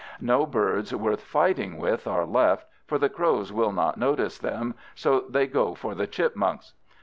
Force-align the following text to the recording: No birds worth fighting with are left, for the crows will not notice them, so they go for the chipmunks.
No 0.19 0.47
birds 0.47 0.95
worth 0.95 1.21
fighting 1.21 1.77
with 1.77 2.07
are 2.07 2.25
left, 2.25 2.65
for 2.87 2.97
the 2.97 3.07
crows 3.07 3.53
will 3.53 3.71
not 3.71 3.97
notice 3.99 4.39
them, 4.39 4.73
so 4.95 5.25
they 5.29 5.45
go 5.45 5.75
for 5.75 5.93
the 5.93 6.07
chipmunks. 6.07 6.73